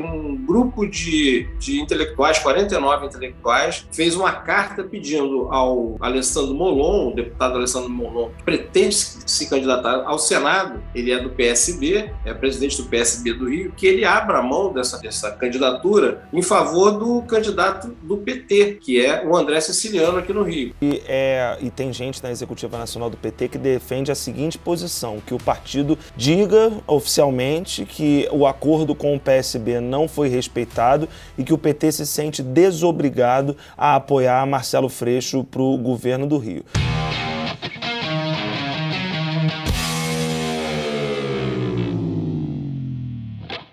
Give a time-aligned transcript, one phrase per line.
[0.00, 7.14] um grupo de, de intelectuais, 49 intelectuais, fez uma carta pedindo ao Alessandro Molon, o
[7.14, 12.80] deputado Alessandro Molon, que pretende se candidatar ao Senado, ele é do PSB, é presidente
[12.82, 17.94] do PSB do Rio, que ele abra mão dessa, dessa candidatura em favor do candidato
[18.02, 20.74] do PT, que é o André Siciliano aqui no Rio.
[20.80, 25.20] E, é, e tem gente na Executiva Nacional do PT que defende a seguinte posição,
[25.24, 31.44] que o partido diga oficialmente que o acordo com o PSB não foi respeitado e
[31.44, 36.64] que o PT se sente desobrigado a apoiar Marcelo Freixo para o governo do Rio.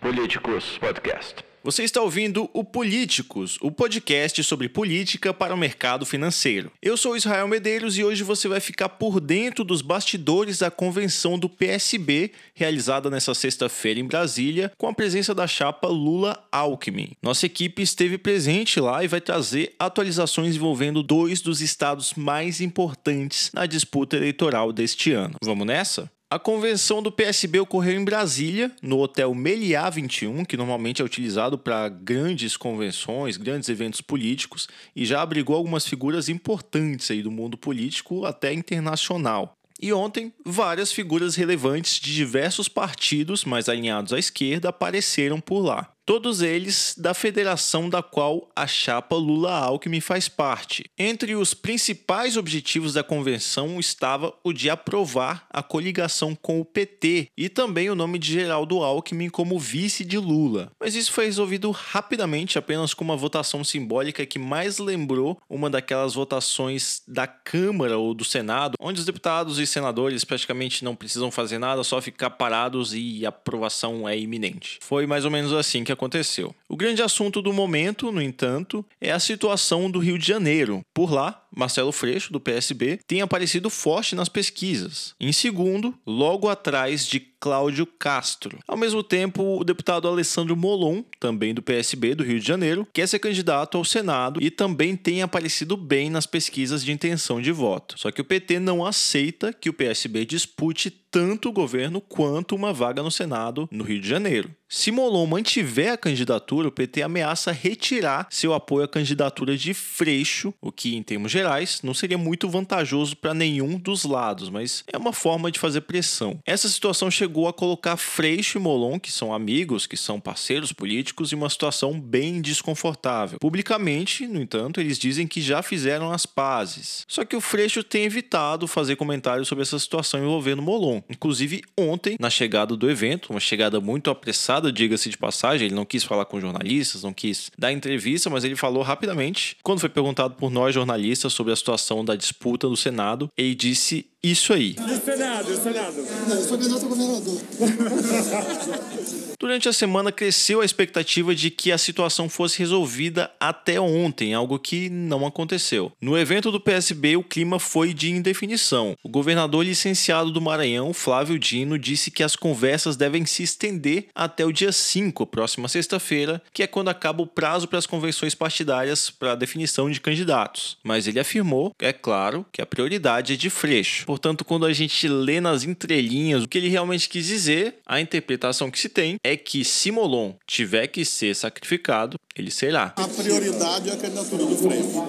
[0.00, 1.51] Políticos Podcast.
[1.64, 6.72] Você está ouvindo o Políticos, o podcast sobre política para o mercado financeiro.
[6.82, 11.38] Eu sou Israel Medeiros e hoje você vai ficar por dentro dos bastidores da convenção
[11.38, 17.12] do PSB, realizada nesta sexta-feira em Brasília, com a presença da chapa Lula-Alckmin.
[17.22, 23.52] Nossa equipe esteve presente lá e vai trazer atualizações envolvendo dois dos estados mais importantes
[23.54, 25.36] na disputa eleitoral deste ano.
[25.44, 26.10] Vamos nessa?
[26.32, 31.58] A convenção do PSB ocorreu em Brasília, no Hotel Meliá 21, que normalmente é utilizado
[31.58, 34.66] para grandes convenções, grandes eventos políticos,
[34.96, 39.58] e já abrigou algumas figuras importantes aí do mundo político, até internacional.
[39.78, 45.91] E ontem, várias figuras relevantes de diversos partidos mais alinhados à esquerda apareceram por lá
[46.04, 50.84] todos eles da federação da qual a chapa Lula-Alckmin faz parte.
[50.98, 57.28] Entre os principais objetivos da convenção estava o de aprovar a coligação com o PT
[57.36, 60.70] e também o nome de Geraldo Alckmin como vice de Lula.
[60.80, 66.14] Mas isso foi resolvido rapidamente, apenas com uma votação simbólica que mais lembrou uma daquelas
[66.14, 71.58] votações da Câmara ou do Senado, onde os deputados e senadores praticamente não precisam fazer
[71.58, 74.78] nada, só ficar parados e a aprovação é iminente.
[74.80, 76.54] Foi mais ou menos assim que que aconteceu.
[76.68, 80.82] O grande assunto do momento, no entanto, é a situação do Rio de Janeiro.
[80.94, 85.14] Por lá, Marcelo Freixo, do PSB, tem aparecido forte nas pesquisas.
[85.20, 88.58] Em segundo, logo atrás de Cláudio Castro.
[88.68, 93.08] Ao mesmo tempo, o deputado Alessandro Molon, também do PSB do Rio de Janeiro, quer
[93.08, 97.98] ser candidato ao Senado e também tem aparecido bem nas pesquisas de intenção de voto.
[97.98, 102.72] Só que o PT não aceita que o PSB dispute tanto o governo quanto uma
[102.72, 104.50] vaga no Senado no Rio de Janeiro.
[104.66, 110.54] Se Molon mantiver a candidatura, o PT ameaça retirar seu apoio à candidatura de Freixo,
[110.62, 114.96] o que, em termos gerais, não seria muito vantajoso para nenhum dos lados, mas é
[114.96, 116.40] uma forma de fazer pressão.
[116.46, 121.34] Essa situação chegou a colocar Freixo e Molon, que são amigos, que são parceiros políticos,
[121.34, 123.38] em uma situação bem desconfortável.
[123.38, 127.04] Publicamente, no entanto, eles dizem que já fizeram as pazes.
[127.06, 131.01] Só que o Freixo tem evitado fazer comentários sobre essa situação envolvendo Molon.
[131.08, 135.84] Inclusive, ontem, na chegada do evento, uma chegada muito apressada, diga-se de passagem, ele não
[135.84, 139.56] quis falar com jornalistas, não quis dar entrevista, mas ele falou rapidamente.
[139.62, 144.06] Quando foi perguntado por nós jornalistas sobre a situação da disputa do Senado, ele disse
[144.22, 144.76] isso aí.
[144.78, 145.96] E o Senado, e o Senado?
[146.28, 147.40] Não, eu sou candidato a governador.
[149.40, 154.56] Durante a semana cresceu a expectativa de que a situação fosse resolvida até ontem, algo
[154.60, 155.90] que não aconteceu.
[156.00, 158.96] No evento do PSB, o clima foi de indefinição.
[159.02, 164.44] O governador licenciado do Maranhão, Flávio Dino, disse que as conversas devem se estender até
[164.44, 169.10] o dia 5, próxima sexta-feira, que é quando acaba o prazo para as convenções partidárias
[169.10, 170.76] para a definição de candidatos.
[170.82, 174.06] Mas ele afirmou, é claro, que a prioridade é de Freixo.
[174.06, 178.70] Portanto, quando a gente lê nas entrelinhas o que ele realmente quis dizer, a interpretação
[178.70, 182.94] que se tem é que se Molon tiver que ser sacrificado, ele será.
[182.96, 185.02] A prioridade é a candidatura do Freixo.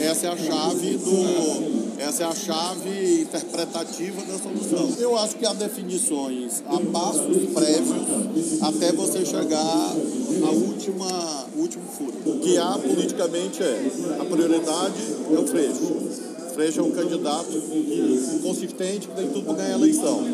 [0.00, 4.96] Essa é a chave do essa é a chave interpretativa da solução.
[4.98, 12.12] Eu acho que há definições, há passos prévios até você chegar à última, último furo.
[12.26, 16.32] O que há politicamente é a prioridade é o Freixo.
[16.54, 17.52] Freixo é um candidato
[18.42, 20.24] consistente que tem tudo para ganhar a eleição.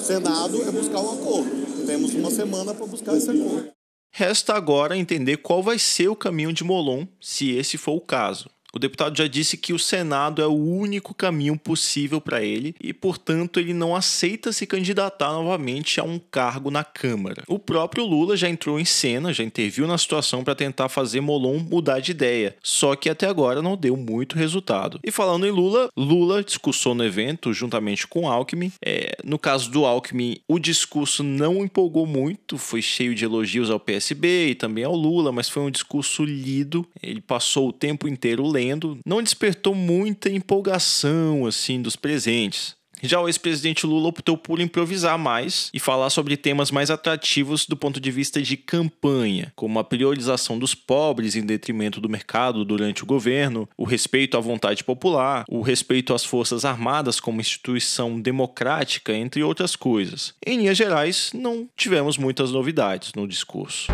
[0.00, 1.86] Senado é buscar um acordo.
[1.86, 3.68] Temos uma semana para buscar esse acordo.
[4.12, 8.48] Resta agora entender qual vai ser o caminho de Molon, se esse for o caso.
[8.76, 12.92] O deputado já disse que o Senado é o único caminho possível para ele e,
[12.92, 17.42] portanto, ele não aceita se candidatar novamente a um cargo na Câmara.
[17.48, 21.58] O próprio Lula já entrou em cena, já interviu na situação para tentar fazer Molon
[21.58, 25.00] mudar de ideia, só que até agora não deu muito resultado.
[25.02, 28.70] E falando em Lula, Lula discursou no evento juntamente com Alckmin.
[28.84, 33.80] É, no caso do Alckmin, o discurso não empolgou muito, foi cheio de elogios ao
[33.80, 36.86] PSB e também ao Lula, mas foi um discurso lido.
[37.02, 38.65] Ele passou o tempo inteiro lendo
[39.04, 42.76] não despertou muita empolgação assim dos presentes.
[43.02, 47.76] Já o ex-presidente Lula optou por improvisar mais e falar sobre temas mais atrativos do
[47.76, 53.02] ponto de vista de campanha, como a priorização dos pobres em detrimento do mercado durante
[53.02, 59.14] o governo, o respeito à vontade popular, o respeito às Forças Armadas como instituição democrática,
[59.14, 60.34] entre outras coisas.
[60.44, 63.88] Em linhas gerais, não tivemos muitas novidades no discurso.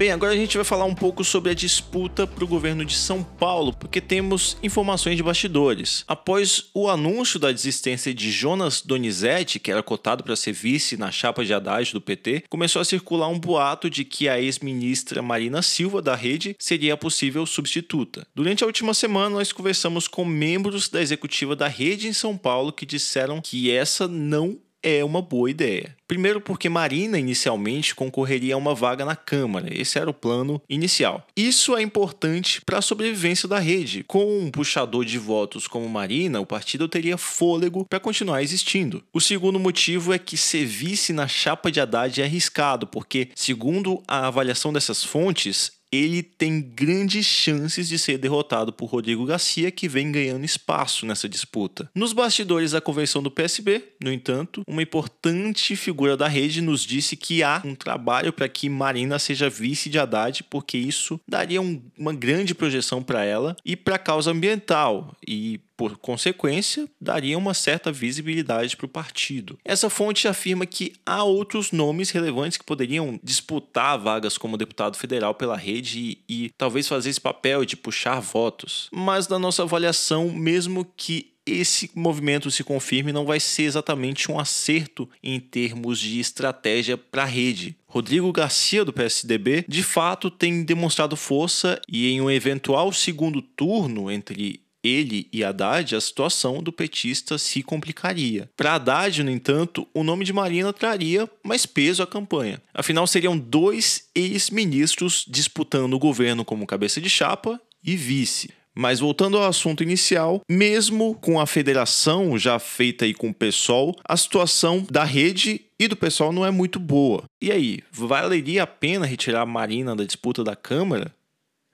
[0.00, 2.96] Bem, agora a gente vai falar um pouco sobre a disputa para o governo de
[2.96, 6.06] São Paulo, porque temos informações de bastidores.
[6.08, 11.10] Após o anúncio da desistência de Jonas Donizete, que era cotado para ser vice na
[11.10, 15.60] chapa de Haddad do PT, começou a circular um boato de que a ex-ministra Marina
[15.60, 18.26] Silva da rede seria a possível substituta.
[18.34, 22.72] Durante a última semana, nós conversamos com membros da executiva da rede em São Paulo
[22.72, 25.96] que disseram que essa não é uma boa ideia.
[26.06, 31.24] Primeiro, porque Marina inicialmente concorreria a uma vaga na Câmara, esse era o plano inicial.
[31.36, 34.02] Isso é importante para a sobrevivência da rede.
[34.04, 39.04] Com um puxador de votos como Marina, o partido teria fôlego para continuar existindo.
[39.12, 44.02] O segundo motivo é que ser vice na chapa de Haddad é arriscado, porque, segundo
[44.08, 49.88] a avaliação dessas fontes, ele tem grandes chances de ser derrotado por Rodrigo Garcia, que
[49.88, 51.90] vem ganhando espaço nessa disputa.
[51.94, 57.16] Nos bastidores da convenção do PSB, no entanto, uma importante figura da rede nos disse
[57.16, 61.82] que há um trabalho para que Marina seja vice de Haddad, porque isso daria um,
[61.98, 65.16] uma grande projeção para ela e para a causa ambiental.
[65.26, 69.58] E por consequência, daria uma certa visibilidade para o partido.
[69.64, 75.34] Essa fonte afirma que há outros nomes relevantes que poderiam disputar vagas como deputado federal
[75.34, 75.98] pela rede
[76.28, 78.90] e, e talvez fazer esse papel de puxar votos.
[78.92, 84.38] Mas, na nossa avaliação, mesmo que esse movimento se confirme, não vai ser exatamente um
[84.38, 87.74] acerto em termos de estratégia para a rede.
[87.86, 94.10] Rodrigo Garcia, do PSDB, de fato tem demonstrado força e, em um eventual segundo turno
[94.10, 98.48] entre ele e Haddad, a situação do petista se complicaria.
[98.56, 102.60] Para Haddad, no entanto, o nome de Marina traria mais peso à campanha.
[102.72, 108.50] Afinal, seriam dois ex-ministros disputando o governo como cabeça de chapa e vice.
[108.74, 113.96] Mas voltando ao assunto inicial, mesmo com a federação já feita aí com o PSOL,
[114.04, 117.24] a situação da rede e do pessoal não é muito boa.
[117.42, 121.12] E aí, valeria a pena retirar a Marina da disputa da Câmara?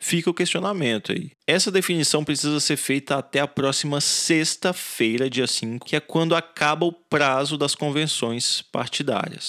[0.06, 1.32] Fica o questionamento aí.
[1.48, 6.86] Essa definição precisa ser feita até a próxima sexta-feira, dia 5, que é quando acaba
[6.86, 9.48] o prazo das convenções partidárias.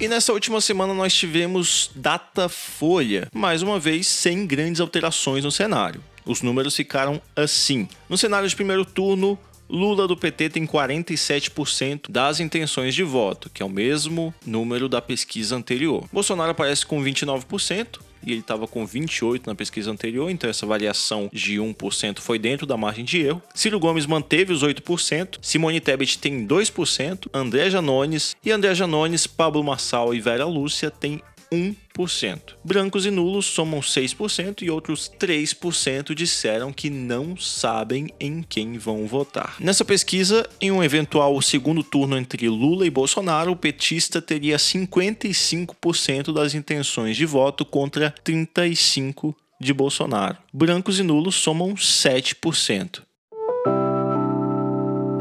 [0.00, 5.50] E nessa última semana nós tivemos data folha, mais uma vez sem grandes alterações no
[5.50, 6.02] cenário.
[6.24, 7.86] Os números ficaram assim.
[8.08, 9.38] No cenário de primeiro turno,
[9.68, 15.00] Lula do PT tem 47% das intenções de voto, que é o mesmo número da
[15.02, 16.08] pesquisa anterior.
[16.12, 21.30] Bolsonaro aparece com 29%, e ele estava com 28 na pesquisa anterior, então essa variação
[21.32, 23.42] de 1% foi dentro da margem de erro.
[23.54, 29.62] Ciro Gomes manteve os 8%, Simone Tebet tem 2%, André Janones e André Janones, Pablo
[29.62, 31.22] Marçal e Vera Lúcia têm
[31.52, 32.40] 1%.
[32.64, 39.06] Brancos e nulos somam 6% e outros 3% disseram que não sabem em quem vão
[39.06, 39.56] votar.
[39.58, 46.32] Nessa pesquisa, em um eventual segundo turno entre Lula e Bolsonaro, o petista teria 55%
[46.32, 50.38] das intenções de voto contra 35% de Bolsonaro.
[50.52, 53.02] Brancos e nulos somam 7%.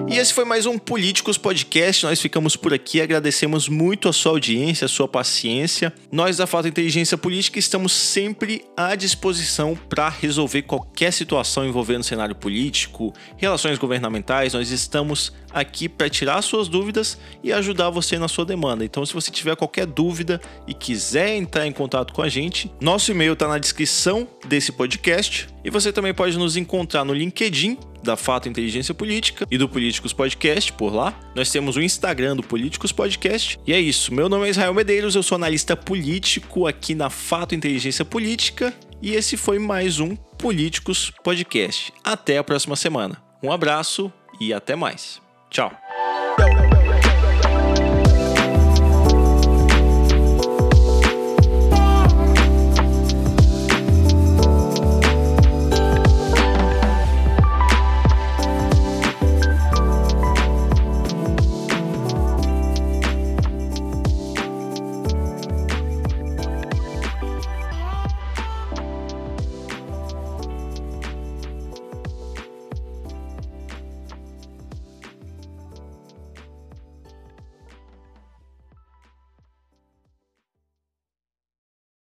[0.10, 2.06] E esse foi mais um Políticos Podcast.
[2.06, 3.02] Nós ficamos por aqui.
[3.02, 5.94] Agradecemos muito a sua audiência, a sua paciência.
[6.10, 12.36] Nós da Fato Inteligência Política estamos sempre à disposição para resolver qualquer situação envolvendo cenário
[12.36, 14.54] político, relações governamentais.
[14.54, 18.84] Nós estamos aqui para tirar suas dúvidas e ajudar você na sua demanda.
[18.84, 23.12] Então, se você tiver qualquer dúvida e quiser entrar em contato com a gente, nosso
[23.12, 28.16] e-mail está na descrição desse podcast e você também pode nos encontrar no LinkedIn da
[28.16, 31.20] Fato Inteligência Política e do Políticos Podcast por lá.
[31.36, 33.60] Nós temos o Instagram do Políticos Podcast.
[33.68, 34.14] E é isso.
[34.14, 38.74] Meu nome é Israel Medeiros, eu sou analista político aqui na Fato Inteligência Política.
[39.02, 41.94] E esse foi mais um Políticos Podcast.
[42.04, 43.22] Até a próxima semana.
[43.44, 45.27] Um abraço e até mais.
[45.50, 45.72] Tchau.